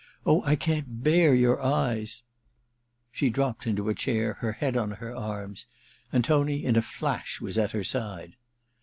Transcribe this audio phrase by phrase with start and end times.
[0.25, 2.23] Oh, I can't bear your eyes!
[2.67, 5.67] * She dropped into a chair, her head on her arms,
[6.11, 8.35] and Tony in a flash was at her side.